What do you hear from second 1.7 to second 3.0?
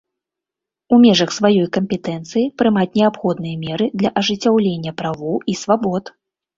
кампетэнцыі прымаць